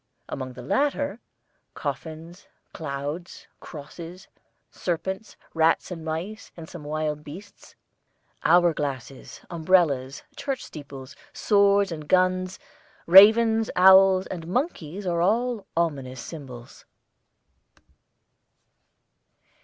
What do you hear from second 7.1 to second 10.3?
beasts, hour glasses, umbrellas,